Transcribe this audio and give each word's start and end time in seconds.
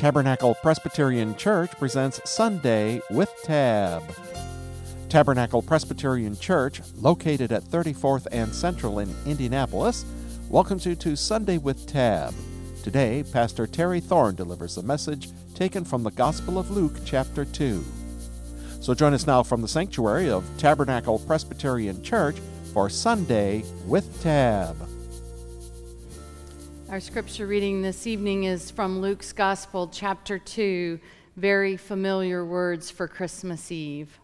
Tabernacle 0.00 0.54
Presbyterian 0.54 1.36
Church 1.36 1.72
presents 1.72 2.22
Sunday 2.24 3.02
with 3.10 3.30
Tab. 3.44 4.02
Tabernacle 5.10 5.60
Presbyterian 5.60 6.38
Church, 6.38 6.80
located 6.96 7.52
at 7.52 7.64
34th 7.64 8.26
and 8.32 8.50
Central 8.54 9.00
in 9.00 9.14
Indianapolis, 9.26 10.06
welcomes 10.48 10.86
you 10.86 10.94
to 10.94 11.14
Sunday 11.16 11.58
with 11.58 11.86
Tab. 11.86 12.32
Today, 12.82 13.24
Pastor 13.30 13.66
Terri 13.66 14.02
Thorn 14.02 14.34
delivers 14.36 14.78
a 14.78 14.82
message 14.82 15.28
taken 15.54 15.84
from 15.84 16.02
the 16.02 16.12
Gospel 16.12 16.58
of 16.58 16.70
Luke, 16.70 16.96
chapter 17.04 17.44
2. 17.44 17.84
So 18.80 18.94
join 18.94 19.12
us 19.12 19.26
now 19.26 19.42
from 19.42 19.60
the 19.60 19.68
sanctuary 19.68 20.30
of 20.30 20.48
Tabernacle 20.56 21.18
Presbyterian 21.18 22.02
Church 22.02 22.38
for 22.72 22.88
Sunday 22.88 23.64
with 23.84 24.22
Tab. 24.22 24.78
Our 26.90 26.98
scripture 26.98 27.46
reading 27.46 27.82
this 27.82 28.04
evening 28.08 28.42
is 28.42 28.72
from 28.72 29.00
Luke's 29.00 29.32
Gospel, 29.32 29.86
chapter 29.86 30.40
2, 30.40 30.98
very 31.36 31.76
familiar 31.76 32.44
words 32.44 32.90
for 32.90 33.06
Christmas 33.06 33.70
Eve. 33.70 34.18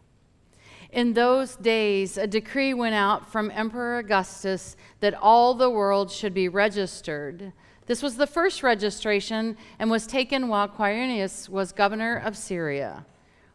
In 0.91 1.13
those 1.13 1.55
days, 1.55 2.19
a 2.19 2.27
decree 2.27 2.75
went 2.75 2.97
out 2.97 3.31
from 3.31 3.53
Emperor 3.53 3.99
Augustus 3.99 4.77
that 4.99 5.15
all 5.15 5.55
the 5.55 5.71
world 5.71 6.11
should 6.11 6.35
be 6.35 6.49
registered. 6.49 7.53
This 7.87 8.03
was 8.03 8.17
the 8.17 8.27
first 8.27 8.65
registration 8.65 9.57
and 9.79 9.89
was 9.89 10.05
taken 10.09 10.49
while 10.49 10.67
Quirinius 10.67 11.49
was 11.49 11.71
governor 11.71 12.17
of 12.17 12.37
Syria. 12.37 13.07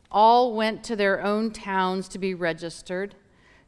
All 0.10 0.56
went 0.56 0.86
to 0.86 0.96
their 0.96 1.22
own 1.22 1.52
towns 1.52 2.08
to 2.08 2.18
be 2.18 2.34
registered. 2.34 3.16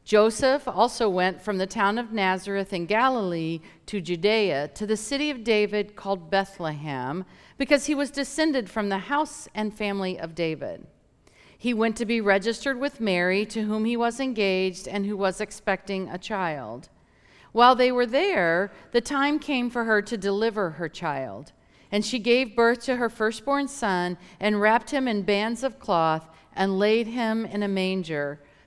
Joseph 0.06 0.68
also 0.68 1.08
went 1.08 1.42
from 1.42 1.58
the 1.58 1.68
town 1.68 1.98
of 1.98 2.12
Nazareth 2.12 2.74
in 2.74 2.86
Galilee 2.86 3.62
to 3.86 4.02
Judea, 4.02 4.70
to 4.76 4.86
the 4.86 4.98
city 4.98 5.30
of 5.30 5.46
David 5.46 5.96
called 5.96 6.30
Bethlehem, 6.30 7.24
because 7.58 7.86
he 7.86 7.96
was 7.96 8.12
descended 8.12 8.70
from 8.70 8.90
the 8.90 8.98
house 8.98 9.48
and 9.56 9.74
family 9.74 10.20
of 10.20 10.36
David. 10.36 10.86
He 11.58 11.74
went 11.74 11.96
to 11.96 12.06
be 12.06 12.20
registered 12.20 12.78
with 12.78 13.00
Mary, 13.00 13.46
to 13.46 13.64
whom 13.64 13.86
he 13.86 13.96
was 13.96 14.20
engaged 14.20 14.90
and 14.90 15.06
who 15.06 15.16
was 15.16 15.40
expecting 15.40 16.10
a 16.10 16.18
child. 16.18 16.90
While 17.54 17.76
they 17.76 17.92
were 17.92 18.06
there, 18.06 18.74
the 18.92 19.00
time 19.00 19.40
came 19.40 19.70
for 19.70 19.86
her 19.86 20.02
to 20.02 20.18
deliver 20.18 20.72
her 20.72 20.90
child. 20.90 21.54
And 21.90 22.04
she 22.04 22.20
gave 22.20 22.58
birth 22.58 22.82
to 22.86 22.98
her 22.98 23.08
firstborn 23.08 23.70
son 23.70 24.18
and 24.40 24.60
wrapped 24.60 24.90
him 24.90 25.08
in 25.08 25.22
bands 25.22 25.64
of 25.64 25.80
cloth 25.80 26.28
and 26.54 26.78
laid 26.78 27.08
him 27.08 27.46
in 27.46 27.64
a 27.64 27.68
manger 27.70 28.42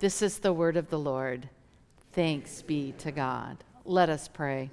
This 0.00 0.22
is 0.22 0.38
the 0.38 0.52
word 0.52 0.76
of 0.76 0.90
the 0.90 0.98
Lord. 0.98 1.48
Thanks 2.12 2.62
be 2.62 2.92
to 2.98 3.10
God. 3.10 3.64
Let 3.84 4.08
us 4.08 4.28
pray. 4.28 4.70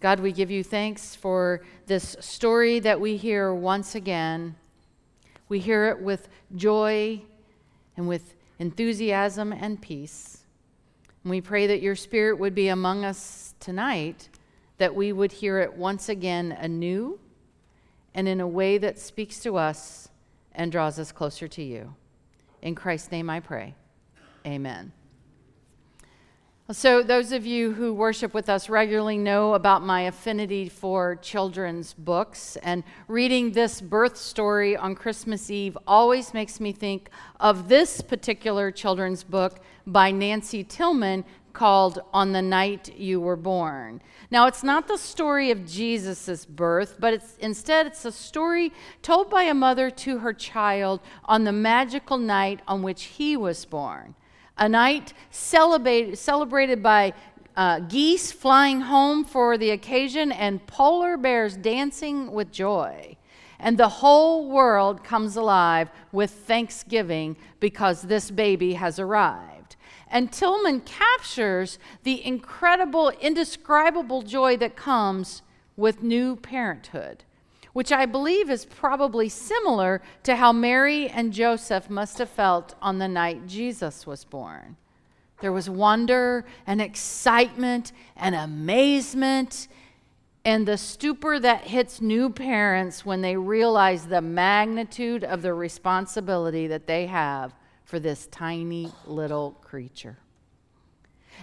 God, 0.00 0.18
we 0.18 0.32
give 0.32 0.50
you 0.50 0.64
thanks 0.64 1.14
for 1.14 1.62
this 1.86 2.16
story 2.18 2.80
that 2.80 3.00
we 3.00 3.16
hear 3.16 3.54
once 3.54 3.94
again. 3.94 4.56
We 5.48 5.60
hear 5.60 5.90
it 5.90 6.00
with 6.00 6.28
joy 6.56 7.22
and 7.96 8.08
with 8.08 8.34
enthusiasm 8.58 9.52
and 9.52 9.80
peace. 9.80 10.44
And 11.22 11.30
we 11.30 11.40
pray 11.40 11.68
that 11.68 11.80
your 11.80 11.94
spirit 11.94 12.36
would 12.40 12.54
be 12.54 12.66
among 12.66 13.04
us 13.04 13.54
tonight, 13.60 14.28
that 14.78 14.92
we 14.92 15.12
would 15.12 15.30
hear 15.30 15.60
it 15.60 15.74
once 15.74 16.08
again 16.08 16.50
anew 16.50 17.20
and 18.12 18.26
in 18.26 18.40
a 18.40 18.48
way 18.48 18.76
that 18.78 18.98
speaks 18.98 19.38
to 19.40 19.56
us 19.56 20.08
and 20.52 20.72
draws 20.72 20.98
us 20.98 21.12
closer 21.12 21.46
to 21.46 21.62
you. 21.62 21.94
In 22.60 22.74
Christ's 22.74 23.12
name 23.12 23.30
I 23.30 23.38
pray. 23.38 23.76
Amen. 24.46 24.92
So, 26.70 27.02
those 27.02 27.32
of 27.32 27.44
you 27.44 27.72
who 27.72 27.92
worship 27.92 28.32
with 28.32 28.48
us 28.48 28.70
regularly 28.70 29.18
know 29.18 29.52
about 29.54 29.84
my 29.84 30.02
affinity 30.02 30.70
for 30.70 31.16
children's 31.16 31.92
books. 31.92 32.56
And 32.62 32.82
reading 33.08 33.50
this 33.50 33.80
birth 33.80 34.16
story 34.16 34.74
on 34.74 34.94
Christmas 34.94 35.50
Eve 35.50 35.76
always 35.86 36.32
makes 36.32 36.60
me 36.60 36.72
think 36.72 37.10
of 37.40 37.68
this 37.68 38.00
particular 38.00 38.70
children's 38.70 39.22
book 39.22 39.60
by 39.86 40.12
Nancy 40.12 40.64
Tillman 40.64 41.24
called 41.52 41.98
On 42.14 42.32
the 42.32 42.40
Night 42.40 42.96
You 42.96 43.20
Were 43.20 43.36
Born. 43.36 44.00
Now, 44.30 44.46
it's 44.46 44.62
not 44.62 44.88
the 44.88 44.96
story 44.96 45.50
of 45.50 45.66
Jesus' 45.66 46.46
birth, 46.46 46.96
but 46.98 47.12
it's, 47.12 47.36
instead, 47.38 47.86
it's 47.86 48.04
a 48.06 48.12
story 48.12 48.72
told 49.02 49.28
by 49.28 49.42
a 49.42 49.52
mother 49.52 49.90
to 49.90 50.18
her 50.18 50.32
child 50.32 51.00
on 51.26 51.44
the 51.44 51.52
magical 51.52 52.16
night 52.16 52.60
on 52.66 52.82
which 52.82 53.02
he 53.02 53.36
was 53.36 53.64
born 53.66 54.14
a 54.62 54.68
night 54.68 55.12
celebrated, 55.32 56.16
celebrated 56.16 56.80
by 56.84 57.12
uh, 57.56 57.80
geese 57.80 58.30
flying 58.30 58.80
home 58.82 59.24
for 59.24 59.58
the 59.58 59.70
occasion 59.70 60.30
and 60.30 60.64
polar 60.68 61.16
bears 61.16 61.56
dancing 61.56 62.30
with 62.30 62.52
joy. 62.52 63.16
And 63.58 63.76
the 63.76 63.88
whole 63.88 64.48
world 64.48 65.02
comes 65.02 65.34
alive 65.34 65.90
with 66.12 66.30
thanksgiving 66.30 67.36
because 67.58 68.02
this 68.02 68.30
baby 68.30 68.74
has 68.74 69.00
arrived. 69.00 69.74
And 70.08 70.32
Tillman 70.32 70.82
captures 70.82 71.80
the 72.04 72.24
incredible, 72.24 73.08
indescribable 73.20 74.22
joy 74.22 74.56
that 74.58 74.76
comes 74.76 75.42
with 75.76 76.04
new 76.04 76.36
parenthood 76.36 77.24
which 77.72 77.92
I 77.92 78.06
believe 78.06 78.50
is 78.50 78.64
probably 78.64 79.28
similar 79.28 80.02
to 80.24 80.36
how 80.36 80.52
Mary 80.52 81.08
and 81.08 81.32
Joseph 81.32 81.88
must 81.88 82.18
have 82.18 82.30
felt 82.30 82.74
on 82.82 82.98
the 82.98 83.08
night 83.08 83.46
Jesus 83.46 84.06
was 84.06 84.24
born. 84.24 84.76
There 85.40 85.52
was 85.52 85.68
wonder 85.68 86.44
and 86.66 86.80
excitement 86.80 87.92
and 88.16 88.34
amazement 88.34 89.68
and 90.44 90.66
the 90.66 90.76
stupor 90.76 91.38
that 91.38 91.62
hits 91.62 92.00
new 92.00 92.28
parents 92.28 93.06
when 93.06 93.22
they 93.22 93.36
realize 93.36 94.06
the 94.06 94.20
magnitude 94.20 95.24
of 95.24 95.42
the 95.42 95.54
responsibility 95.54 96.66
that 96.66 96.86
they 96.86 97.06
have 97.06 97.54
for 97.84 98.00
this 98.00 98.26
tiny 98.26 98.90
little 99.06 99.52
creature. 99.62 100.18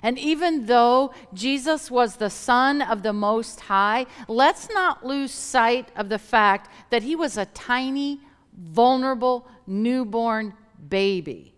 And 0.02 0.18
even 0.18 0.66
though 0.66 1.14
Jesus 1.34 1.92
was 1.92 2.16
the 2.16 2.30
Son 2.30 2.82
of 2.82 3.04
the 3.04 3.14
Most 3.14 3.60
High, 3.62 4.06
let's 4.28 4.70
not 4.70 5.06
lose 5.06 5.32
sight 5.32 5.90
of 5.96 6.10
the 6.10 6.20
fact 6.20 6.70
that 6.90 7.04
he 7.04 7.16
was 7.16 7.38
a 7.38 7.46
tiny, 7.47 8.20
vulnerable, 8.58 9.47
newborn 9.68 10.53
baby. 10.88 11.53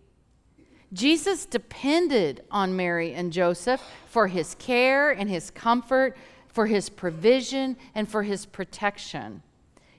Jesus 0.92 1.46
depended 1.46 2.44
on 2.50 2.76
Mary 2.76 3.14
and 3.14 3.32
Joseph 3.32 3.82
for 4.06 4.26
his 4.26 4.54
care 4.56 5.10
and 5.10 5.30
his 5.30 5.50
comfort, 5.50 6.16
for 6.48 6.66
his 6.66 6.90
provision 6.90 7.76
and 7.94 8.08
for 8.08 8.22
his 8.22 8.44
protection. 8.44 9.42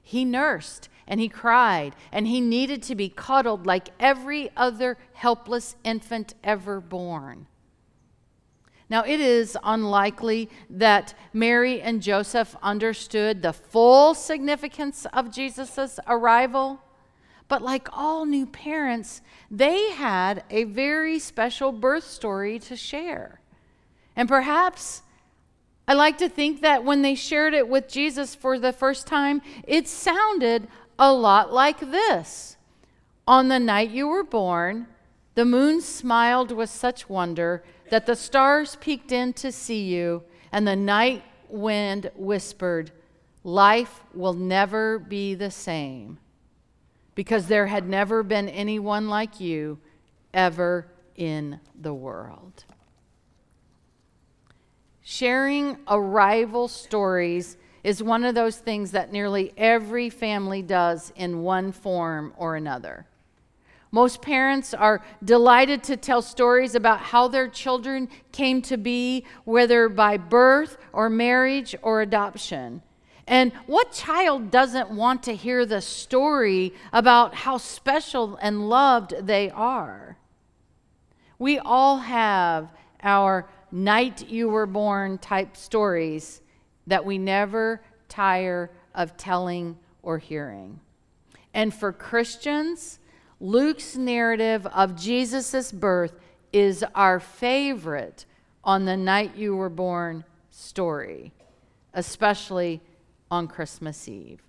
He 0.04 0.24
nursed 0.24 0.90
and 1.08 1.20
he 1.20 1.30
cried 1.30 1.96
and 2.12 2.28
he 2.28 2.40
needed 2.40 2.84
to 2.84 2.96
be 2.96 3.10
cuddled 3.10 3.66
like 3.66 3.90
every 4.00 4.52
other 4.56 4.98
helpless 5.14 5.76
infant 5.84 6.36
ever 6.44 6.80
born. 6.80 7.48
Now, 8.94 9.02
it 9.02 9.20
is 9.20 9.58
unlikely 9.64 10.52
that 10.70 11.16
Mary 11.34 11.82
and 11.82 12.00
Joseph 12.00 12.56
understood 12.62 13.42
the 13.42 13.52
full 13.52 14.14
significance 14.14 15.08
of 15.12 15.34
Jesus' 15.34 16.00
arrival, 16.08 16.80
but 17.48 17.64
like 17.64 17.88
all 17.92 18.28
new 18.28 18.46
parents, 18.46 19.24
they 19.50 19.90
had 19.94 20.44
a 20.52 20.66
very 20.66 21.18
special 21.18 21.72
birth 21.72 22.04
story 22.04 22.60
to 22.60 22.76
share. 22.76 23.42
And 24.16 24.30
perhaps 24.30 25.02
I 25.88 25.96
like 25.96 26.20
to 26.20 26.30
think 26.30 26.62
that 26.62 26.86
when 26.86 27.02
they 27.02 27.16
shared 27.16 27.56
it 27.56 27.68
with 27.68 27.88
Jesus 27.88 28.36
for 28.36 28.60
the 28.60 28.72
first 28.72 29.08
time, 29.08 29.42
it 29.68 29.88
sounded 29.88 30.68
a 31.00 31.12
lot 31.12 31.52
like 31.52 31.80
this 31.80 32.58
On 33.28 33.48
the 33.48 33.60
night 33.60 33.90
you 33.90 34.08
were 34.08 34.24
born, 34.24 34.86
the 35.34 35.46
moon 35.46 35.82
smiled 35.82 36.52
with 36.52 36.70
such 36.70 37.10
wonder 37.10 37.64
that 37.94 38.08
the 38.08 38.16
stars 38.16 38.76
peeked 38.78 39.12
in 39.12 39.32
to 39.32 39.52
see 39.52 39.84
you, 39.84 40.24
and 40.52 40.68
the 40.68 40.76
night 40.76 41.24
wind 41.48 42.10
whispered, 42.16 42.90
Life 43.44 44.02
will 44.16 44.34
never 44.34 44.98
be 44.98 45.36
the 45.36 45.52
same, 45.52 46.18
because 47.14 47.46
there 47.46 47.68
had 47.68 47.88
never 47.88 48.24
been 48.24 48.50
anyone 48.50 49.10
like 49.10 49.40
you 49.40 49.78
ever 50.34 50.88
in 51.18 51.60
the 51.80 51.94
world. 51.94 52.64
Sharing 55.04 55.78
arrival 55.88 56.68
stories 56.68 57.58
is 57.84 58.02
one 58.02 58.24
of 58.24 58.34
those 58.34 58.58
things 58.58 58.90
that 58.90 59.12
nearly 59.12 59.54
every 59.56 60.10
family 60.10 60.64
does 60.64 61.14
in 61.16 61.44
one 61.44 61.72
form 61.72 62.34
or 62.38 62.56
another. 62.56 63.06
Most 63.94 64.24
parents 64.24 64.74
are 64.74 65.04
delighted 65.24 65.84
to 65.84 65.98
tell 65.98 66.24
stories 66.24 66.74
about 66.74 67.00
how 67.00 67.28
their 67.28 67.48
children 67.48 68.10
came 68.32 68.60
to 68.64 68.76
be, 68.76 69.24
whether 69.46 69.88
by 69.88 70.18
birth 70.18 70.78
or 70.92 71.12
marriage 71.12 71.76
or 71.84 72.02
adoption. 72.02 72.82
And 73.28 73.54
what 73.68 73.92
child 73.92 74.50
doesn't 74.50 74.90
want 74.90 75.22
to 75.24 75.36
hear 75.36 75.64
the 75.68 75.80
story 75.80 76.74
about 76.92 77.36
how 77.36 77.60
special 77.60 78.36
and 78.42 78.68
loved 78.68 79.14
they 79.28 79.52
are? 79.52 80.18
We 81.38 81.60
all 81.60 82.00
have 82.00 82.74
our 83.04 83.48
night 83.72 84.28
you 84.28 84.50
were 84.50 84.66
born 84.66 85.20
type 85.20 85.56
stories 85.56 86.42
that 86.88 87.06
we 87.06 87.20
never 87.20 87.84
tire 88.10 88.72
of 88.96 89.18
telling 89.18 89.78
or 90.02 90.18
hearing. 90.18 90.80
And 91.54 91.72
for 91.72 91.92
Christians, 91.92 92.98
Luke's 93.44 93.98
narrative 93.98 94.66
of 94.68 94.96
Jesus' 94.96 95.74
birth 95.74 96.14
is 96.54 96.82
our 96.96 97.20
favorite 97.20 98.26
on 98.64 98.86
the 98.86 98.96
night 98.96 99.36
you 99.36 99.54
were 99.54 99.68
born 99.70 100.24
story, 100.50 101.34
especially 101.94 102.80
on 103.30 103.50
Christmas 103.50 104.08
Eve. 104.08 104.42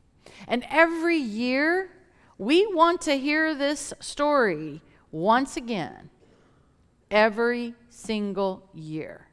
And 0.46 0.64
every 0.70 1.17
year, 1.17 1.91
we 2.38 2.69
want 2.69 3.00
to 3.00 3.19
hear 3.19 3.52
this 3.52 3.93
story 3.99 4.81
once 5.11 5.56
again 5.56 6.08
every 7.11 7.75
single 7.91 8.62
year. 8.73 9.26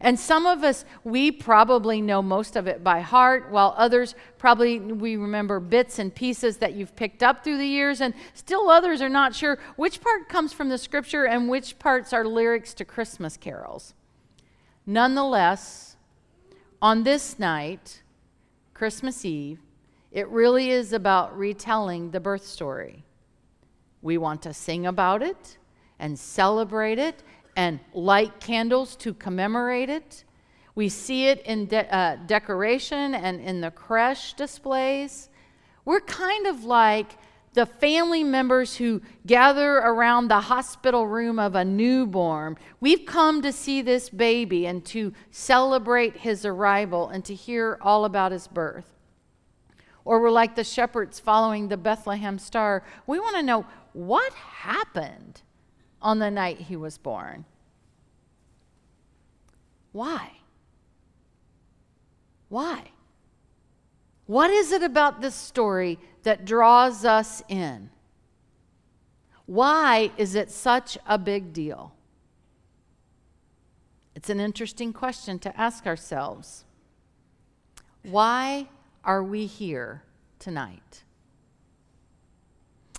And 0.00 0.18
some 0.18 0.46
of 0.46 0.64
us, 0.64 0.84
we 1.04 1.30
probably 1.30 2.00
know 2.00 2.22
most 2.22 2.56
of 2.56 2.66
it 2.66 2.82
by 2.82 3.00
heart, 3.00 3.50
while 3.50 3.74
others 3.76 4.14
probably 4.38 4.78
we 4.80 5.16
remember 5.16 5.60
bits 5.60 5.98
and 5.98 6.14
pieces 6.14 6.58
that 6.58 6.74
you've 6.74 6.96
picked 6.96 7.22
up 7.22 7.44
through 7.44 7.58
the 7.58 7.66
years, 7.66 8.00
and 8.00 8.14
still 8.34 8.70
others 8.70 9.00
are 9.00 9.08
not 9.08 9.34
sure 9.34 9.58
which 9.76 10.00
part 10.00 10.28
comes 10.28 10.52
from 10.52 10.68
the 10.68 10.78
scripture 10.78 11.26
and 11.26 11.48
which 11.48 11.78
parts 11.78 12.12
are 12.12 12.24
lyrics 12.24 12.74
to 12.74 12.84
Christmas 12.84 13.36
carols. 13.36 13.94
Nonetheless, 14.86 15.96
on 16.82 17.04
this 17.04 17.38
night, 17.38 18.02
Christmas 18.74 19.24
Eve, 19.24 19.60
it 20.10 20.28
really 20.28 20.70
is 20.70 20.92
about 20.92 21.36
retelling 21.36 22.10
the 22.10 22.20
birth 22.20 22.46
story. 22.46 23.04
We 24.02 24.18
want 24.18 24.42
to 24.42 24.52
sing 24.52 24.86
about 24.86 25.22
it 25.22 25.56
and 25.98 26.18
celebrate 26.18 26.98
it 26.98 27.22
and 27.56 27.80
light 27.92 28.40
candles 28.40 28.96
to 28.96 29.14
commemorate 29.14 29.88
it. 29.88 30.24
We 30.74 30.88
see 30.88 31.28
it 31.28 31.40
in 31.42 31.66
de- 31.66 31.94
uh, 31.94 32.16
decoration 32.26 33.14
and 33.14 33.40
in 33.40 33.60
the 33.60 33.70
creche 33.70 34.34
displays. 34.34 35.28
We're 35.84 36.00
kind 36.00 36.46
of 36.46 36.64
like 36.64 37.16
the 37.54 37.66
family 37.66 38.24
members 38.24 38.76
who 38.76 39.00
gather 39.26 39.76
around 39.76 40.26
the 40.28 40.40
hospital 40.40 41.06
room 41.06 41.38
of 41.38 41.54
a 41.54 41.64
newborn. 41.64 42.58
We've 42.80 43.06
come 43.06 43.42
to 43.42 43.52
see 43.52 43.80
this 43.80 44.10
baby 44.10 44.66
and 44.66 44.84
to 44.86 45.12
celebrate 45.30 46.16
his 46.18 46.44
arrival 46.44 47.08
and 47.08 47.24
to 47.26 47.34
hear 47.34 47.78
all 47.80 48.04
about 48.04 48.32
his 48.32 48.48
birth. 48.48 48.86
Or 50.04 50.20
we're 50.20 50.30
like 50.30 50.56
the 50.56 50.64
shepherds 50.64 51.20
following 51.20 51.68
the 51.68 51.76
Bethlehem 51.76 52.38
star. 52.38 52.82
We 53.06 53.20
want 53.20 53.36
to 53.36 53.42
know 53.42 53.66
what 53.92 54.32
happened 54.34 55.42
on 56.04 56.18
the 56.18 56.30
night 56.30 56.60
he 56.60 56.76
was 56.76 56.98
born. 56.98 57.46
Why? 59.92 60.32
Why? 62.50 62.82
What 64.26 64.50
is 64.50 64.70
it 64.70 64.82
about 64.82 65.20
this 65.20 65.34
story 65.34 65.98
that 66.22 66.44
draws 66.44 67.04
us 67.04 67.42
in? 67.48 67.90
Why 69.46 70.10
is 70.16 70.34
it 70.34 70.50
such 70.50 70.98
a 71.06 71.18
big 71.18 71.52
deal? 71.52 71.94
It's 74.14 74.30
an 74.30 74.40
interesting 74.40 74.92
question 74.92 75.38
to 75.40 75.60
ask 75.60 75.86
ourselves. 75.86 76.64
Why 78.02 78.68
are 79.04 79.22
we 79.22 79.46
here 79.46 80.02
tonight? 80.38 81.03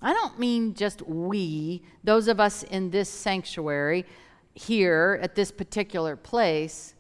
I 0.02 0.14
don't 0.14 0.38
mean 0.38 0.74
just 0.74 1.02
we, 1.04 1.84
those 2.04 2.28
of 2.28 2.40
us 2.40 2.64
in 2.64 2.92
this 2.92 3.10
sanctuary 3.10 4.06
here 4.54 5.20
at 5.22 5.36
this 5.36 5.52
particular 5.52 6.16
place. 6.16 6.96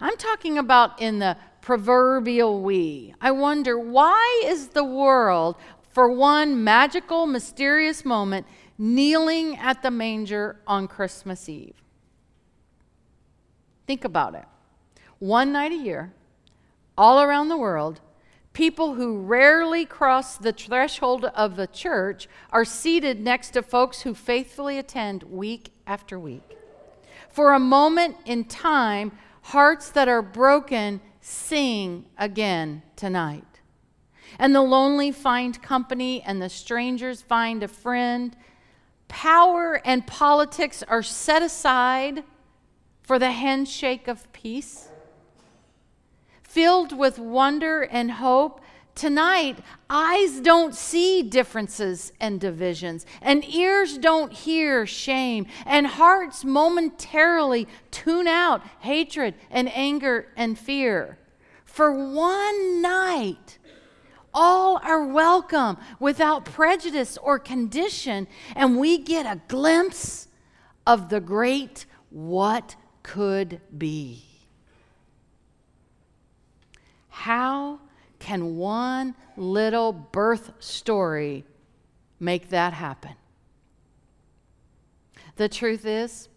I'm 0.00 0.16
talking 0.16 0.58
about 0.58 1.00
in 1.00 1.18
the 1.18 1.36
proverbial 1.60 2.62
we. 2.62 3.14
I 3.20 3.30
wonder 3.30 3.78
why 3.78 4.42
is 4.44 4.68
the 4.68 4.84
world, 4.84 5.56
for 5.90 6.10
one 6.10 6.62
magical, 6.62 7.26
mysterious 7.26 8.04
moment, 8.04 8.46
kneeling 8.78 9.56
at 9.56 9.82
the 9.82 9.90
manger 9.90 10.60
on 10.66 10.86
Christmas 10.86 11.48
Eve? 11.48 11.74
Think 13.86 14.04
about 14.04 14.34
it. 14.34 14.44
One 15.18 15.52
night 15.52 15.72
a 15.72 15.76
year, 15.76 16.12
all 16.98 17.22
around 17.22 17.48
the 17.48 17.56
world, 17.56 18.00
People 18.56 18.94
who 18.94 19.18
rarely 19.18 19.84
cross 19.84 20.38
the 20.38 20.50
threshold 20.50 21.26
of 21.26 21.56
the 21.56 21.66
church 21.66 22.26
are 22.48 22.64
seated 22.64 23.20
next 23.20 23.50
to 23.50 23.62
folks 23.62 24.00
who 24.00 24.14
faithfully 24.14 24.78
attend 24.78 25.24
week 25.24 25.74
after 25.86 26.18
week. 26.18 26.56
For 27.28 27.52
a 27.52 27.58
moment 27.58 28.16
in 28.24 28.44
time, 28.44 29.12
hearts 29.42 29.90
that 29.90 30.08
are 30.08 30.22
broken 30.22 31.02
sing 31.20 32.06
again 32.16 32.80
tonight. 32.96 33.60
And 34.38 34.54
the 34.54 34.62
lonely 34.62 35.12
find 35.12 35.60
company, 35.60 36.22
and 36.22 36.40
the 36.40 36.48
strangers 36.48 37.20
find 37.20 37.62
a 37.62 37.68
friend. 37.68 38.34
Power 39.06 39.82
and 39.84 40.06
politics 40.06 40.82
are 40.88 41.02
set 41.02 41.42
aside 41.42 42.24
for 43.02 43.18
the 43.18 43.32
handshake 43.32 44.08
of 44.08 44.32
peace 44.32 44.88
filled 46.56 46.96
with 46.96 47.18
wonder 47.18 47.82
and 47.82 48.12
hope. 48.12 48.62
Tonight, 48.94 49.58
eyes 49.90 50.40
don't 50.40 50.74
see 50.74 51.22
differences 51.22 52.14
and 52.18 52.40
divisions, 52.40 53.04
and 53.20 53.44
ears 53.44 53.98
don't 53.98 54.32
hear 54.32 54.86
shame, 54.86 55.44
and 55.66 55.86
hearts 55.86 56.46
momentarily 56.46 57.68
tune 57.90 58.26
out 58.26 58.62
hatred 58.80 59.34
and 59.50 59.70
anger 59.76 60.28
and 60.34 60.58
fear. 60.58 61.18
For 61.66 61.92
one 61.92 62.80
night, 62.80 63.58
all 64.32 64.80
are 64.82 65.04
welcome 65.04 65.76
without 66.00 66.46
prejudice 66.46 67.18
or 67.18 67.38
condition, 67.38 68.26
and 68.54 68.78
we 68.78 68.96
get 68.96 69.26
a 69.26 69.42
glimpse 69.46 70.28
of 70.86 71.10
the 71.10 71.20
great 71.20 71.84
what 72.08 72.76
could 73.02 73.60
be. 73.76 74.25
How 77.26 77.80
can 78.20 78.56
one 78.56 79.16
little 79.36 79.92
birth 79.92 80.52
story 80.60 81.44
make 82.20 82.50
that 82.50 82.72
happen? 82.72 83.16
The 85.34 85.48
truth 85.48 85.84
is, 85.84 86.28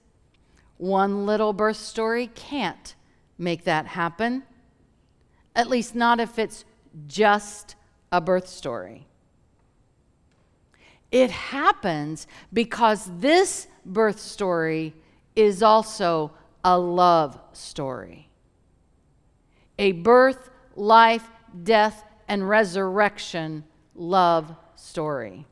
one 0.78 1.28
little 1.28 1.54
birth 1.54 1.78
story 1.78 2.32
can't 2.34 2.96
make 3.38 3.66
that 3.66 3.86
happen, 3.86 4.42
at 5.56 5.70
least 5.70 5.94
not 5.94 6.20
if 6.20 6.40
it's 6.40 6.66
just 7.06 7.76
a 8.12 8.20
birth 8.20 8.48
story. 8.48 9.06
It 11.12 11.30
happens 11.30 12.26
because 12.52 13.12
this 13.20 13.68
birth 13.86 14.20
story 14.20 14.96
is 15.36 15.62
also 15.62 16.32
a 16.64 16.80
love 16.80 17.40
story. 17.54 18.32
A 19.78 19.92
birth 19.92 20.50
life, 20.80 21.30
death, 21.64 22.04
and 22.28 22.48
resurrection 22.48 23.66
love 23.96 24.56
story. 24.76 25.46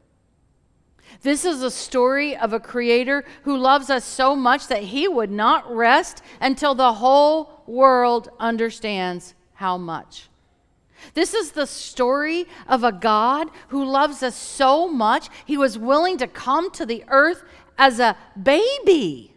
This 1.22 1.46
is 1.46 1.62
a 1.62 1.72
story 1.72 2.36
of 2.36 2.54
a 2.54 2.60
creator 2.60 3.24
who 3.44 3.58
loves 3.58 3.90
us 3.90 4.06
so 4.06 4.36
much 4.36 4.68
that 4.68 4.84
he 4.84 5.08
would 5.08 5.32
not 5.32 5.74
rest 5.74 6.22
until 6.40 6.76
the 6.76 6.94
whole 6.94 7.64
world 7.66 8.30
understands 8.40 9.34
how 9.54 9.78
much. 9.78 10.30
This 11.14 11.34
is 11.34 11.52
the 11.52 11.68
story 11.68 12.46
of 12.68 12.84
a 12.84 12.92
God 12.92 13.50
who 13.70 13.84
loves 13.84 14.24
us 14.24 14.36
so 14.36 14.88
much, 14.88 15.30
he 15.46 15.58
was 15.58 15.78
willing 15.78 16.18
to 16.18 16.28
come 16.28 16.72
to 16.72 16.86
the 16.86 17.04
earth 17.08 17.44
as 17.78 18.00
a 18.00 18.18
baby. 18.42 19.34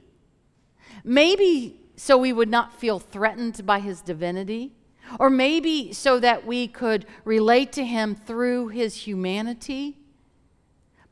Maybe 1.05 1.81
so 1.97 2.17
we 2.17 2.33
would 2.33 2.49
not 2.49 2.79
feel 2.79 2.99
threatened 2.99 3.67
by 3.67 3.81
his 3.81 4.01
divinity, 4.01 4.73
or 5.19 5.31
maybe 5.31 5.93
so 5.93 6.19
that 6.21 6.47
we 6.47 6.69
could 6.69 7.07
relate 7.25 7.73
to 7.73 7.85
him 7.85 8.15
through 8.15 8.69
his 8.69 8.95
humanity, 9.07 9.99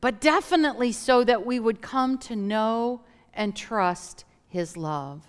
but 0.01 0.21
definitely 0.21 0.91
so 0.91 1.23
that 1.23 1.45
we 1.45 1.59
would 1.59 1.81
come 1.81 2.17
to 2.17 2.35
know 2.35 3.01
and 3.33 3.55
trust 3.55 4.25
his 4.47 4.77
love. 4.77 5.27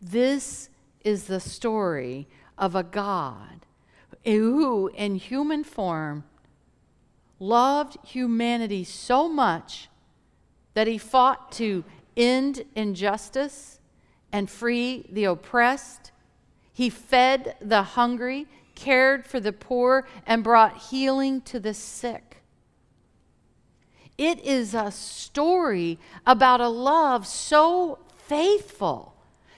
This 0.00 0.68
is 1.04 1.24
the 1.24 1.40
story 1.40 2.28
of 2.58 2.74
a 2.74 2.82
God 2.82 3.66
who, 4.24 4.90
in 4.94 5.16
human 5.16 5.64
form, 5.64 6.24
loved 7.38 7.98
humanity 8.04 8.84
so 8.84 9.28
much 9.28 9.88
that 10.74 10.86
he 10.86 10.98
fought 10.98 11.52
to 11.52 11.84
end 12.16 12.64
injustice 12.74 13.80
and 14.32 14.50
free 14.50 15.06
the 15.10 15.24
oppressed. 15.24 16.10
He 16.74 16.90
fed 16.90 17.56
the 17.62 17.82
hungry, 17.82 18.46
cared 18.74 19.26
for 19.26 19.40
the 19.40 19.52
poor, 19.52 20.06
and 20.26 20.44
brought 20.44 20.76
healing 20.76 21.40
to 21.42 21.58
the 21.58 21.72
sick. 21.72 22.42
It 24.18 24.40
is 24.44 24.74
a 24.74 24.90
story 24.90 25.98
about 26.26 26.60
a 26.60 26.68
love 26.68 27.26
so 27.26 28.00
faithful 28.26 29.14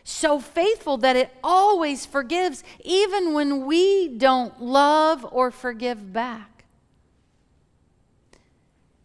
so 0.08 0.38
faithful 0.38 0.96
that 0.98 1.16
it 1.16 1.34
always 1.42 2.06
forgives, 2.06 2.62
even 2.84 3.34
when 3.34 3.66
we 3.66 4.06
don't 4.06 4.62
love 4.62 5.26
or 5.32 5.50
forgive 5.50 6.12
back. 6.12 6.64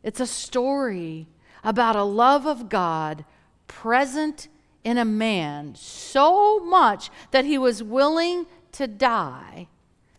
It's 0.04 0.20
a 0.20 0.28
story 0.28 1.28
about 1.64 1.96
a 1.96 2.04
love 2.04 2.46
of 2.46 2.70
God 2.70 3.26
present 3.68 4.48
in 4.84 4.98
a 4.98 5.06
man 5.06 5.76
so 5.76 6.60
much 6.60 7.10
that 7.32 7.46
he 7.46 7.58
was 7.58 7.84
willing 7.84 8.46
to 8.72 8.88
die 8.88 9.68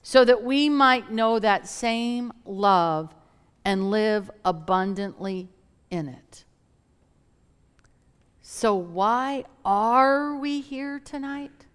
so 0.03 0.25
that 0.25 0.43
we 0.43 0.69
might 0.69 1.11
know 1.11 1.39
that 1.39 1.69
same 1.69 2.33
love 2.45 3.15
and 3.65 3.91
live 3.91 4.31
abundantly 4.45 5.49
in 5.91 6.09
it. 6.09 6.45
So, 8.41 8.75
why 8.75 9.45
are 9.65 10.37
we 10.37 10.61
here 10.61 10.99
tonight? 10.99 11.67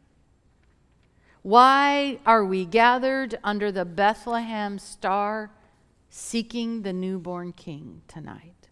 Why 1.42 2.20
are 2.26 2.44
we 2.44 2.66
gathered 2.66 3.40
under 3.44 3.72
the 3.72 3.86
Bethlehem 3.86 4.78
star 4.78 5.52
seeking 6.10 6.82
the 6.82 6.92
newborn 6.92 7.54
king 7.54 8.02
tonight? 8.08 8.68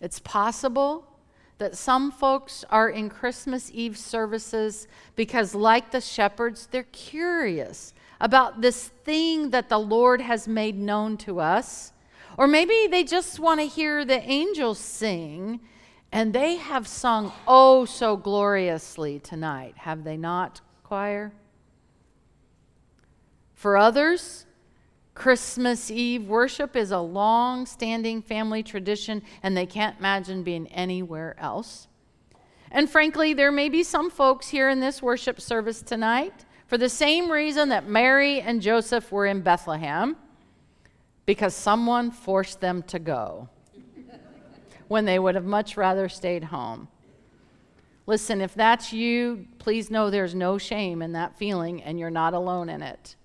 It's 0.00 0.20
possible 0.20 1.13
that 1.58 1.76
some 1.76 2.10
folks 2.10 2.64
are 2.70 2.88
in 2.88 3.08
Christmas 3.08 3.70
Eve 3.72 3.96
services 3.96 4.86
because, 5.16 5.54
like 5.54 5.90
the 5.90 6.00
shepherds, 6.00 6.68
they're 6.70 6.82
curious 6.84 7.94
about 8.20 8.60
this 8.60 8.88
thing 9.04 9.50
that 9.50 9.68
the 9.68 9.78
Lord 9.78 10.20
has 10.20 10.48
made 10.48 10.76
known 10.76 11.16
to 11.18 11.40
us. 11.40 11.92
Or 12.36 12.46
maybe 12.46 12.88
they 12.90 13.04
just 13.04 13.38
want 13.38 13.60
to 13.60 13.66
hear 13.66 14.04
the 14.04 14.20
angels 14.28 14.78
sing 14.78 15.60
and 16.10 16.32
they 16.32 16.56
have 16.56 16.86
sung 16.86 17.32
oh 17.46 17.84
so 17.84 18.16
gloriously 18.16 19.18
tonight, 19.18 19.74
have 19.78 20.04
they 20.04 20.16
not, 20.16 20.60
choir? 20.84 21.32
For 23.52 23.76
others, 23.76 24.46
Christmas 25.14 25.90
Eve 25.90 26.26
worship 26.26 26.74
is 26.74 26.90
a 26.90 26.98
long 26.98 27.66
standing 27.66 28.20
family 28.20 28.62
tradition, 28.62 29.22
and 29.42 29.56
they 29.56 29.66
can't 29.66 29.98
imagine 29.98 30.42
being 30.42 30.66
anywhere 30.68 31.36
else. 31.38 31.86
And 32.70 32.90
frankly, 32.90 33.32
there 33.32 33.52
may 33.52 33.68
be 33.68 33.84
some 33.84 34.10
folks 34.10 34.48
here 34.48 34.68
in 34.68 34.80
this 34.80 35.00
worship 35.00 35.40
service 35.40 35.80
tonight 35.80 36.44
for 36.66 36.76
the 36.76 36.88
same 36.88 37.30
reason 37.30 37.68
that 37.68 37.86
Mary 37.86 38.40
and 38.40 38.60
Joseph 38.60 39.12
were 39.12 39.26
in 39.26 39.42
Bethlehem, 39.42 40.16
because 41.26 41.54
someone 41.54 42.10
forced 42.10 42.60
them 42.60 42.82
to 42.82 42.98
go 42.98 43.48
when 44.88 45.04
they 45.04 45.18
would 45.18 45.36
have 45.36 45.44
much 45.44 45.76
rather 45.76 46.08
stayed 46.08 46.44
home. 46.44 46.88
Listen, 48.06 48.40
if 48.40 48.54
that's 48.54 48.92
you, 48.92 49.46
please 49.58 49.90
know 49.90 50.10
there's 50.10 50.34
no 50.34 50.58
shame 50.58 51.00
in 51.00 51.12
that 51.12 51.38
feeling 51.38 51.82
and 51.82 51.98
you're 51.98 52.10
not 52.10 52.34
alone 52.34 52.68
in 52.68 52.82
it. 52.82 53.16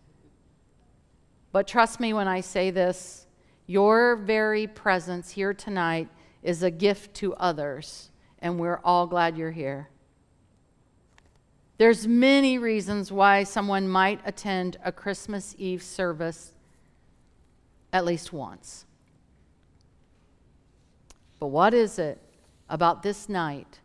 But 1.52 1.68
trust 1.68 2.00
me 2.00 2.14
when 2.14 2.28
I 2.28 2.42
say 2.42 2.72
this 2.72 3.26
your 3.66 4.16
very 4.16 4.66
presence 4.66 5.32
here 5.32 5.54
tonight 5.54 6.10
is 6.42 6.64
a 6.64 6.72
gift 6.72 7.14
to 7.16 7.36
others, 7.36 8.10
and 8.40 8.60
we're 8.60 8.80
all 8.84 9.06
glad 9.06 9.38
you're 9.38 9.52
here. 9.52 9.90
There's 11.78 12.08
many 12.08 12.58
reasons 12.58 13.12
why 13.12 13.44
someone 13.44 13.88
might 13.88 14.22
attend 14.26 14.78
a 14.84 14.92
Christmas 14.92 15.56
Eve 15.58 15.82
service 15.84 16.54
at 17.94 18.06
least 18.06 18.34
once. 18.34 18.86
But 21.40 21.48
what 21.48 21.74
is 21.74 22.00
it 22.00 22.20
about 22.70 23.02
this 23.02 23.30
night 23.30 23.80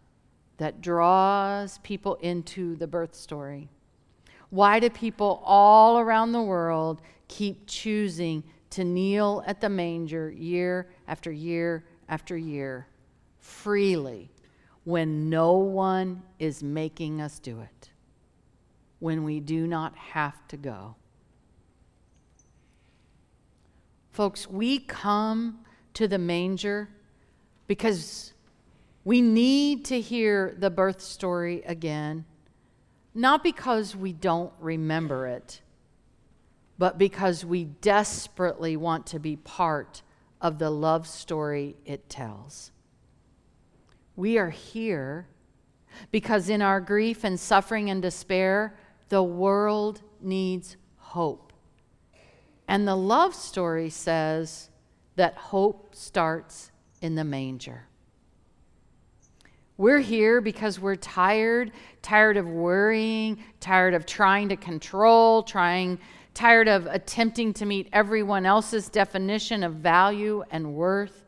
that 0.58 0.80
draws 0.80 1.78
people 1.78 2.16
into 2.16 2.74
the 2.76 2.86
birth 2.86 3.14
story? 3.14 3.68
Why 4.50 4.80
do 4.80 4.90
people 4.90 5.42
all 5.44 5.98
around 5.98 6.32
the 6.32 6.42
world 6.42 7.00
keep 7.34 7.66
choosing 7.66 8.44
to 8.70 8.84
kneel 8.84 9.42
at 9.44 9.60
the 9.60 9.68
manger 9.68 10.30
year 10.30 10.88
after 11.08 11.32
year 11.32 11.84
after 12.08 12.36
year 12.36 12.86
freely 13.40 14.30
when 14.84 15.28
no 15.28 15.54
one 15.54 16.22
is 16.38 16.62
making 16.62 17.20
us 17.20 17.40
do 17.40 17.60
it? 17.60 17.90
When 19.00 19.24
we 19.24 19.40
do 19.40 19.66
not 19.66 19.96
have 19.96 20.46
to 20.48 20.56
go? 20.56 20.94
Folks, 24.12 24.48
we 24.48 24.78
come 24.78 25.58
to 25.94 26.06
the 26.06 26.18
manger 26.18 26.88
because 27.66 28.32
we 29.02 29.20
need 29.20 29.84
to 29.86 30.00
hear 30.00 30.54
the 30.56 30.70
birth 30.70 31.00
story 31.00 31.62
again, 31.66 32.26
not 33.12 33.42
because 33.42 33.96
we 33.96 34.12
don't 34.12 34.52
remember 34.60 35.26
it, 35.26 35.60
but 36.78 36.98
because 36.98 37.44
we 37.44 37.64
desperately 37.64 38.76
want 38.76 39.06
to 39.06 39.18
be 39.18 39.36
part 39.36 40.02
of 40.40 40.58
the 40.58 40.70
love 40.70 41.06
story 41.06 41.76
it 41.84 42.08
tells. 42.08 42.70
We 44.16 44.38
are 44.38 44.50
here 44.50 45.26
because 46.10 46.48
in 46.48 46.62
our 46.62 46.80
grief 46.80 47.24
and 47.24 47.38
suffering 47.38 47.90
and 47.90 48.02
despair, 48.02 48.76
the 49.08 49.22
world 49.22 50.02
needs 50.20 50.76
hope. 50.96 51.52
And 52.66 52.88
the 52.88 52.96
love 52.96 53.34
story 53.34 53.90
says 53.90 54.70
that 55.16 55.34
hope 55.36 55.94
starts 55.94 56.72
in 57.00 57.14
the 57.14 57.24
manger. 57.24 57.86
We're 59.76 60.00
here 60.00 60.40
because 60.40 60.78
we're 60.78 60.96
tired, 60.96 61.72
tired 62.00 62.36
of 62.36 62.46
worrying, 62.46 63.42
tired 63.60 63.94
of 63.94 64.06
trying 64.06 64.48
to 64.50 64.56
control, 64.56 65.42
trying 65.42 65.98
tired 66.34 66.68
of 66.68 66.86
attempting 66.86 67.54
to 67.54 67.64
meet 67.64 67.88
everyone 67.92 68.44
else's 68.44 68.88
definition 68.88 69.62
of 69.62 69.74
value 69.74 70.42
and 70.50 70.74
worth. 70.74 71.24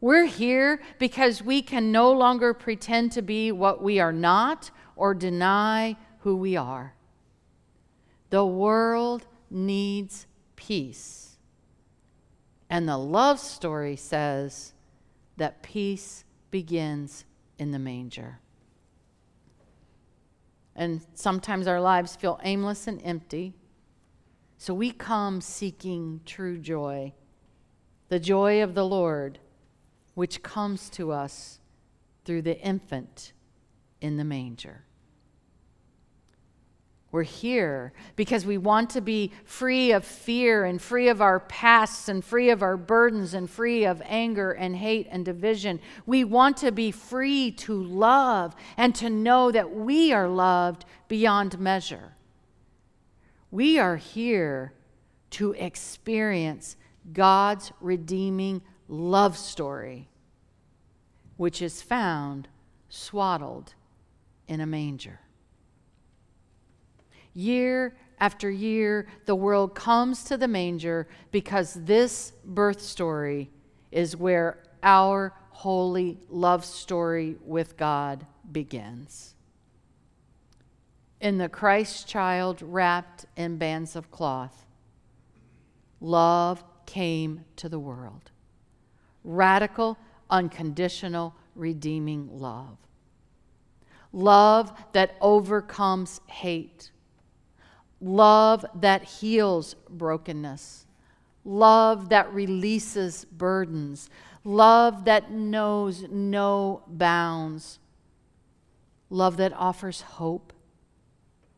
We're 0.00 0.26
here 0.26 0.80
because 0.98 1.42
we 1.42 1.60
can 1.62 1.92
no 1.92 2.10
longer 2.12 2.54
pretend 2.54 3.12
to 3.12 3.22
be 3.22 3.52
what 3.52 3.82
we 3.82 4.00
are 4.00 4.12
not 4.12 4.70
or 4.96 5.14
deny 5.14 5.96
who 6.20 6.36
we 6.36 6.56
are. 6.56 6.94
The 8.30 8.46
world 8.46 9.26
needs 9.50 10.26
peace. 10.56 11.36
And 12.70 12.88
the 12.88 12.96
love 12.96 13.38
story 13.38 13.96
says, 13.96 14.72
that 15.36 15.62
peace 15.62 16.24
begins 16.50 17.24
in 17.58 17.70
the 17.70 17.78
manger. 17.78 18.38
And 20.74 21.04
sometimes 21.14 21.66
our 21.66 21.80
lives 21.80 22.16
feel 22.16 22.40
aimless 22.42 22.86
and 22.86 23.00
empty. 23.04 23.54
So 24.62 24.74
we 24.74 24.92
come 24.92 25.40
seeking 25.40 26.20
true 26.24 26.56
joy, 26.56 27.14
the 28.10 28.20
joy 28.20 28.62
of 28.62 28.76
the 28.76 28.86
Lord, 28.86 29.40
which 30.14 30.40
comes 30.40 30.88
to 30.90 31.10
us 31.10 31.58
through 32.24 32.42
the 32.42 32.56
infant 32.60 33.32
in 34.00 34.18
the 34.18 34.24
manger. 34.24 34.84
We're 37.10 37.24
here 37.24 37.92
because 38.14 38.46
we 38.46 38.56
want 38.56 38.90
to 38.90 39.00
be 39.00 39.32
free 39.44 39.90
of 39.90 40.04
fear 40.04 40.64
and 40.64 40.80
free 40.80 41.08
of 41.08 41.20
our 41.20 41.40
pasts 41.40 42.08
and 42.08 42.24
free 42.24 42.50
of 42.50 42.62
our 42.62 42.76
burdens 42.76 43.34
and 43.34 43.50
free 43.50 43.84
of 43.84 44.00
anger 44.04 44.52
and 44.52 44.76
hate 44.76 45.08
and 45.10 45.24
division. 45.24 45.80
We 46.06 46.22
want 46.22 46.58
to 46.58 46.70
be 46.70 46.92
free 46.92 47.50
to 47.50 47.82
love 47.82 48.54
and 48.76 48.94
to 48.94 49.10
know 49.10 49.50
that 49.50 49.74
we 49.74 50.12
are 50.12 50.28
loved 50.28 50.84
beyond 51.08 51.58
measure. 51.58 52.12
We 53.52 53.78
are 53.78 53.96
here 53.96 54.72
to 55.32 55.52
experience 55.52 56.76
God's 57.12 57.70
redeeming 57.82 58.62
love 58.88 59.36
story, 59.36 60.08
which 61.36 61.60
is 61.60 61.82
found 61.82 62.48
swaddled 62.88 63.74
in 64.48 64.62
a 64.62 64.66
manger. 64.66 65.20
Year 67.34 67.94
after 68.18 68.50
year, 68.50 69.06
the 69.26 69.34
world 69.34 69.74
comes 69.74 70.24
to 70.24 70.38
the 70.38 70.48
manger 70.48 71.06
because 71.30 71.74
this 71.74 72.32
birth 72.46 72.80
story 72.80 73.50
is 73.90 74.16
where 74.16 74.62
our 74.82 75.34
holy 75.50 76.18
love 76.30 76.64
story 76.64 77.36
with 77.44 77.76
God 77.76 78.24
begins. 78.50 79.34
In 81.22 81.38
the 81.38 81.48
Christ 81.48 82.08
child 82.08 82.60
wrapped 82.62 83.26
in 83.36 83.56
bands 83.56 83.94
of 83.94 84.10
cloth, 84.10 84.66
love 86.00 86.64
came 86.84 87.44
to 87.54 87.68
the 87.68 87.78
world. 87.78 88.32
Radical, 89.22 89.96
unconditional, 90.28 91.36
redeeming 91.54 92.28
love. 92.32 92.76
Love 94.12 94.72
that 94.94 95.14
overcomes 95.20 96.20
hate. 96.26 96.90
Love 98.00 98.66
that 98.74 99.04
heals 99.04 99.74
brokenness. 99.88 100.86
Love 101.44 102.08
that 102.08 102.34
releases 102.34 103.26
burdens. 103.26 104.10
Love 104.42 105.04
that 105.04 105.30
knows 105.30 106.02
no 106.10 106.82
bounds. 106.88 107.78
Love 109.08 109.36
that 109.36 109.52
offers 109.52 110.00
hope. 110.00 110.52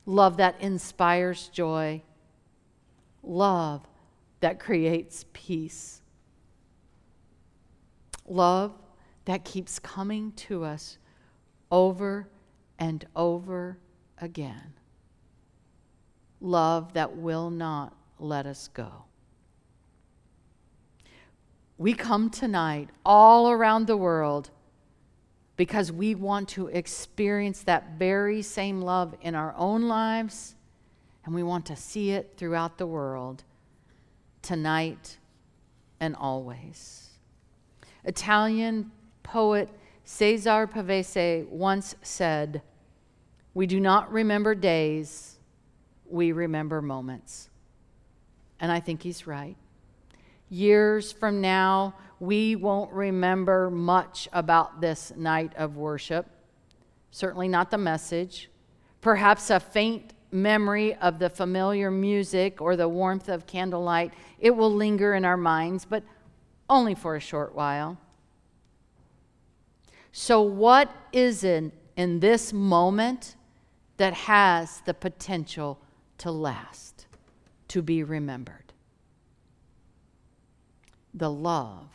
Love 0.07 0.37
that 0.37 0.61
inspires 0.61 1.49
joy. 1.49 2.03
Love 3.23 3.87
that 4.41 4.61
creates 4.61 5.25
peace. 5.33 6.03
Love 8.27 8.73
that 9.25 9.45
keeps 9.45 9.79
coming 9.79 10.33
to 10.33 10.65
us 10.65 10.99
over 11.71 12.29
and 12.79 13.07
over 13.17 13.79
again. 14.19 14.75
Love 16.41 16.93
that 16.93 17.17
will 17.17 17.49
not 17.51 17.97
let 18.19 18.47
us 18.47 18.69
go. 18.69 19.05
We 21.79 21.95
come 21.95 22.31
tonight 22.31 22.91
all 23.05 23.51
around 23.51 23.87
the 23.87 23.97
world 23.97 24.51
because 25.57 25.93
we 25.93 26.15
want 26.15 26.49
to 26.51 26.67
experience 26.69 27.63
that 27.63 27.99
very 27.99 28.43
same 28.43 28.81
love 28.81 29.15
in 29.21 29.35
our 29.35 29.55
own 29.57 29.89
lives 29.89 30.57
and 31.25 31.35
we 31.35 31.43
want 31.43 31.67
to 31.67 31.77
see 31.77 32.11
it 32.11 32.35
throughout 32.37 32.77
the 32.79 32.87
world 32.87 33.45
tonight 34.43 35.17
and 36.01 36.15
always. 36.17 37.11
Italian 38.05 38.91
poet 39.23 39.69
Cesare 40.05 40.67
Pavese 40.67 41.49
once 41.49 41.95
said, 42.03 42.63
We 43.55 43.67
do 43.67 43.81
not 43.81 44.13
remember 44.13 44.55
days, 44.55 45.39
we 46.07 46.33
remember 46.33 46.83
moments. 46.83 47.49
And 48.61 48.71
I 48.71 48.81
think 48.81 49.03
he's 49.03 49.27
right. 49.27 49.57
Years 50.51 51.11
from 51.11 51.41
now, 51.41 51.95
we 52.25 52.57
won't 52.57 52.93
remember 52.93 53.71
much 53.71 54.29
about 54.33 54.81
this 54.81 55.13
night 55.17 55.53
of 55.57 55.77
worship. 55.77 56.27
Certainly 57.11 57.49
not 57.49 57.71
the 57.71 57.79
message. 57.79 58.51
Perhaps 59.01 59.51
a 59.51 59.61
faint 59.61 60.13
memory 60.33 60.95
of 60.97 61.19
the 61.19 61.31
familiar 61.31 61.91
music 61.91 62.61
or 62.61 62.77
the 62.77 62.89
warmth 62.89 63.29
of 63.29 63.47
candlelight. 63.47 64.13
It 64.41 64.51
will 64.51 64.73
linger 64.73 65.15
in 65.15 65.25
our 65.25 65.37
minds, 65.37 65.85
but 65.85 66.03
only 66.69 66.95
for 66.95 67.15
a 67.15 67.21
short 67.21 67.55
while. 67.55 67.99
So, 70.13 70.43
what 70.43 70.91
is 71.13 71.45
it 71.45 71.73
in 71.97 72.21
this 72.21 72.53
moment 72.53 73.37
that 73.97 74.15
has 74.15 74.81
the 74.87 74.95
potential 74.95 75.79
to 76.19 76.31
last, 76.31 77.07
to 77.69 77.83
be 77.83 78.03
remembered? 78.03 78.73
The 81.13 81.31
love 81.31 81.89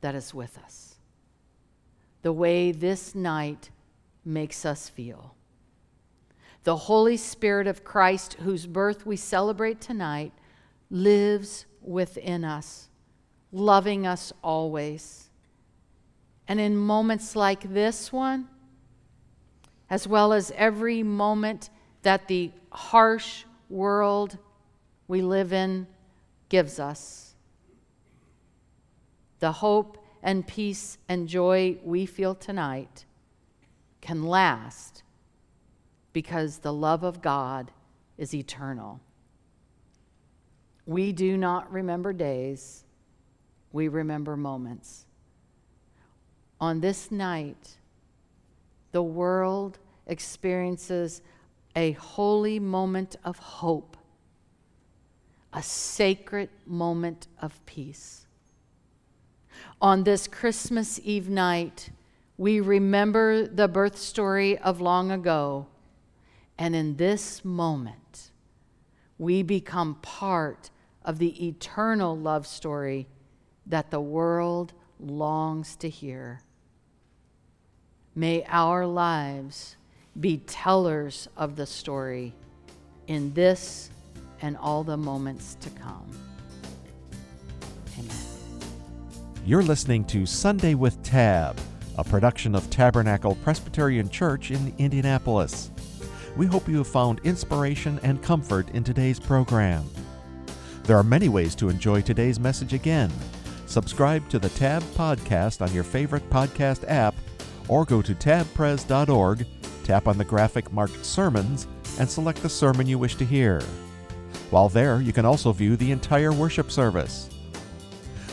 that 0.00 0.14
is 0.14 0.32
with 0.34 0.58
us, 0.58 0.96
the 2.22 2.32
way 2.32 2.72
this 2.72 3.14
night 3.14 3.70
makes 4.24 4.64
us 4.64 4.88
feel. 4.88 5.34
The 6.64 6.76
Holy 6.76 7.16
Spirit 7.16 7.66
of 7.66 7.84
Christ, 7.84 8.34
whose 8.34 8.66
birth 8.66 9.06
we 9.06 9.16
celebrate 9.16 9.80
tonight, 9.80 10.32
lives 10.90 11.66
within 11.80 12.44
us, 12.44 12.88
loving 13.52 14.06
us 14.06 14.32
always 14.42 15.28
and 16.48 16.58
in 16.58 16.76
moments 16.76 17.36
like 17.36 17.74
this 17.74 18.10
one, 18.10 18.48
as 19.90 20.08
well 20.08 20.32
as 20.32 20.50
every 20.56 21.02
moment 21.02 21.68
that 22.02 22.26
the 22.26 22.50
harsh 22.72 23.44
world 23.68 24.38
we 25.06 25.20
live 25.20 25.52
in 25.52 25.86
gives 26.48 26.80
us, 26.80 27.27
the 29.40 29.52
hope 29.52 30.04
and 30.22 30.46
peace 30.46 30.98
and 31.08 31.28
joy 31.28 31.78
we 31.84 32.06
feel 32.06 32.34
tonight 32.34 33.04
can 34.00 34.24
last 34.24 35.02
because 36.12 36.58
the 36.58 36.72
love 36.72 37.04
of 37.04 37.22
God 37.22 37.70
is 38.16 38.34
eternal. 38.34 39.00
We 40.86 41.12
do 41.12 41.36
not 41.36 41.70
remember 41.70 42.12
days, 42.12 42.84
we 43.72 43.88
remember 43.88 44.36
moments 44.36 45.04
on 46.60 46.80
this 46.80 47.10
night, 47.10 47.76
the 48.92 49.02
world 49.02 49.78
experiences 50.06 51.22
a 51.76 51.92
holy 51.92 52.58
moment 52.58 53.16
of 53.24 53.38
hope, 53.38 53.96
a 55.52 55.62
sacred 55.62 56.48
moment 56.66 57.28
of 57.40 57.64
peace. 57.66 58.26
On 59.80 60.04
this 60.04 60.26
Christmas 60.26 61.00
Eve 61.04 61.28
night, 61.28 61.90
we 62.36 62.60
remember 62.60 63.46
the 63.46 63.68
birth 63.68 63.98
story 63.98 64.58
of 64.58 64.80
long 64.80 65.10
ago, 65.10 65.66
and 66.56 66.74
in 66.74 66.96
this 66.96 67.44
moment, 67.44 68.30
we 69.18 69.42
become 69.42 69.96
part 69.96 70.70
of 71.04 71.18
the 71.18 71.46
eternal 71.46 72.16
love 72.16 72.46
story 72.46 73.08
that 73.66 73.90
the 73.90 74.00
world 74.00 74.72
longs 75.00 75.76
to 75.76 75.88
hear. 75.88 76.40
May 78.14 78.44
our 78.48 78.86
lives 78.86 79.76
be 80.18 80.38
tellers 80.38 81.28
of 81.36 81.56
the 81.56 81.66
story 81.66 82.34
in 83.06 83.32
this 83.34 83.90
and 84.40 84.56
all 84.56 84.84
the 84.84 84.96
moments 84.96 85.56
to 85.60 85.70
come. 85.70 86.06
Amen. 87.98 88.27
You're 89.48 89.62
listening 89.62 90.04
to 90.08 90.26
Sunday 90.26 90.74
with 90.74 91.02
Tab, 91.02 91.58
a 91.96 92.04
production 92.04 92.54
of 92.54 92.68
Tabernacle 92.68 93.34
Presbyterian 93.36 94.10
Church 94.10 94.50
in 94.50 94.74
Indianapolis. 94.76 95.70
We 96.36 96.44
hope 96.44 96.68
you 96.68 96.76
have 96.76 96.86
found 96.86 97.22
inspiration 97.24 97.98
and 98.02 98.22
comfort 98.22 98.68
in 98.72 98.84
today's 98.84 99.18
program. 99.18 99.88
There 100.82 100.98
are 100.98 101.02
many 101.02 101.30
ways 101.30 101.54
to 101.54 101.70
enjoy 101.70 102.02
today's 102.02 102.38
message 102.38 102.74
again. 102.74 103.10
Subscribe 103.64 104.28
to 104.28 104.38
the 104.38 104.50
Tab 104.50 104.82
podcast 104.92 105.62
on 105.62 105.72
your 105.72 105.82
favorite 105.82 106.28
podcast 106.28 106.84
app 106.86 107.14
or 107.68 107.86
go 107.86 108.02
to 108.02 108.14
tabpres.org, 108.14 109.46
tap 109.82 110.08
on 110.08 110.18
the 110.18 110.26
graphic 110.26 110.70
marked 110.74 111.02
Sermons, 111.06 111.66
and 111.98 112.10
select 112.10 112.42
the 112.42 112.50
sermon 112.50 112.86
you 112.86 112.98
wish 112.98 113.14
to 113.14 113.24
hear. 113.24 113.62
While 114.50 114.68
there, 114.68 115.00
you 115.00 115.14
can 115.14 115.24
also 115.24 115.52
view 115.52 115.74
the 115.74 115.90
entire 115.90 116.34
worship 116.34 116.70
service. 116.70 117.30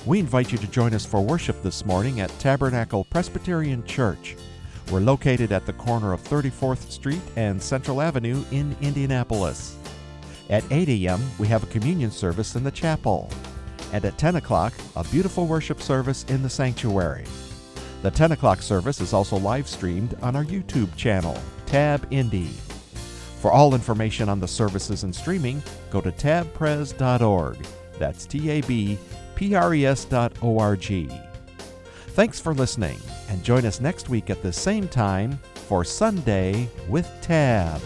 We 0.05 0.19
invite 0.19 0.51
you 0.51 0.59
to 0.59 0.67
join 0.67 0.93
us 0.93 1.03
for 1.03 1.19
worship 1.19 1.63
this 1.63 1.83
morning 1.83 2.19
at 2.19 2.29
Tabernacle 2.37 3.05
Presbyterian 3.05 3.83
Church. 3.85 4.35
We're 4.91 4.99
located 4.99 5.51
at 5.51 5.65
the 5.65 5.73
corner 5.73 6.13
of 6.13 6.23
34th 6.23 6.91
Street 6.91 7.23
and 7.35 7.59
Central 7.59 7.99
Avenue 7.99 8.43
in 8.51 8.75
Indianapolis. 8.81 9.75
At 10.51 10.63
8 10.69 10.89
a.m., 10.89 11.19
we 11.39 11.47
have 11.47 11.63
a 11.63 11.67
communion 11.67 12.11
service 12.11 12.55
in 12.55 12.63
the 12.63 12.69
chapel. 12.69 13.31
And 13.93 14.05
at 14.05 14.19
10 14.19 14.35
o'clock, 14.35 14.73
a 14.95 15.03
beautiful 15.05 15.47
worship 15.47 15.81
service 15.81 16.23
in 16.25 16.43
the 16.43 16.51
sanctuary. 16.51 17.25
The 18.03 18.11
10 18.11 18.33
o'clock 18.33 18.61
service 18.61 19.01
is 19.01 19.11
also 19.11 19.37
live 19.37 19.67
streamed 19.67 20.15
on 20.21 20.35
our 20.35 20.45
YouTube 20.45 20.95
channel, 20.95 21.35
Tab 21.65 22.05
Indy. 22.11 22.51
For 23.41 23.51
all 23.51 23.73
information 23.73 24.29
on 24.29 24.39
the 24.39 24.47
services 24.47 25.01
and 25.01 25.15
streaming, 25.15 25.63
go 25.89 25.99
to 25.99 26.11
tabpres.org. 26.11 27.57
That's 27.97 28.27
T 28.27 28.51
A 28.51 28.61
B 28.61 28.99
P 29.35 29.55
R 29.55 29.73
E 29.73 29.85
S 29.85 30.05
dot 30.05 30.33
O 30.41 30.59
R 30.59 30.75
G. 30.75 31.09
Thanks 32.09 32.39
for 32.39 32.53
listening, 32.53 32.97
and 33.29 33.43
join 33.43 33.65
us 33.65 33.81
next 33.81 34.09
week 34.09 34.29
at 34.29 34.41
the 34.41 34.53
same 34.53 34.87
time 34.87 35.37
for 35.67 35.83
Sunday 35.83 36.69
with 36.87 37.09
Tab. 37.21 37.81